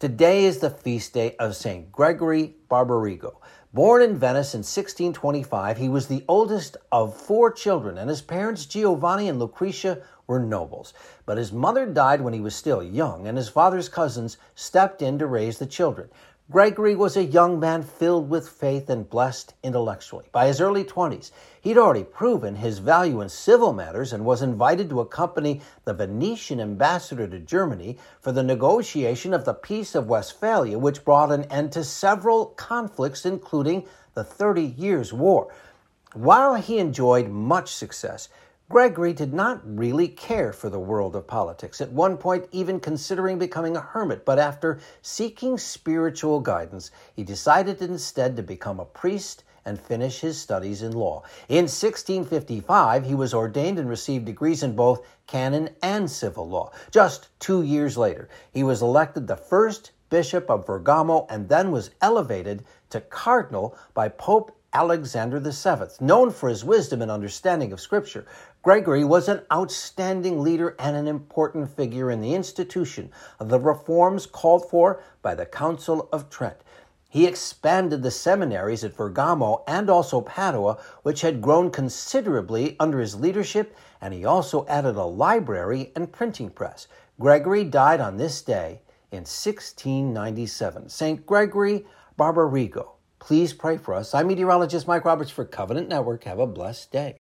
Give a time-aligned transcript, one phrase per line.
[0.00, 1.90] Today is the feast day of St.
[1.90, 3.40] Gregory Barbarigo.
[3.74, 8.64] Born in Venice in 1625, he was the oldest of four children, and his parents,
[8.64, 10.94] Giovanni and Lucretia, were nobles.
[11.26, 15.18] But his mother died when he was still young, and his father's cousins stepped in
[15.18, 16.10] to raise the children.
[16.50, 20.24] Gregory was a young man filled with faith and blessed intellectually.
[20.32, 24.88] By his early 20s, he'd already proven his value in civil matters and was invited
[24.88, 30.78] to accompany the Venetian ambassador to Germany for the negotiation of the Peace of Westphalia,
[30.78, 35.52] which brought an end to several conflicts, including the Thirty Years' War.
[36.14, 38.30] While he enjoyed much success,
[38.70, 43.38] Gregory did not really care for the world of politics, at one point, even considering
[43.38, 44.26] becoming a hermit.
[44.26, 50.38] But after seeking spiritual guidance, he decided instead to become a priest and finish his
[50.38, 51.22] studies in law.
[51.48, 56.70] In 1655, he was ordained and received degrees in both canon and civil law.
[56.90, 61.90] Just two years later, he was elected the first bishop of Bergamo and then was
[62.02, 65.86] elevated to cardinal by Pope Alexander VII.
[65.98, 68.26] Known for his wisdom and understanding of Scripture,
[68.62, 74.26] Gregory was an outstanding leader and an important figure in the institution of the reforms
[74.26, 76.58] called for by the Council of Trent.
[77.08, 83.18] He expanded the seminaries at Bergamo and also Padua, which had grown considerably under his
[83.18, 86.86] leadership, and he also added a library and printing press.
[87.18, 90.90] Gregory died on this day in 1697.
[90.90, 91.24] St.
[91.24, 91.86] Gregory
[92.18, 92.97] Barbarigo.
[93.18, 94.14] Please pray for us.
[94.14, 96.24] I'm meteorologist Mike Roberts for Covenant Network.
[96.24, 97.17] Have a blessed day.